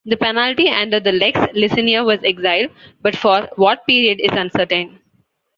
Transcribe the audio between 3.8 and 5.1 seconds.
period is uncertain.